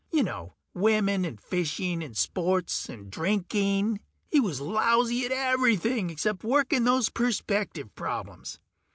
You 0.09 0.23
know... 0.23 0.55
women 0.73 1.25
and 1.25 1.39
fishing 1.39 2.01
and 2.03 2.17
sports 2.17 2.89
and 2.89 3.11
drinking; 3.11 3.99
he 4.31 4.39
was 4.39 4.59
lousy 4.59 5.27
at 5.27 5.31
everything 5.31 6.09
except 6.09 6.43
working 6.43 6.85
those 6.85 7.09
perspective 7.09 7.93
problems. 7.93 8.59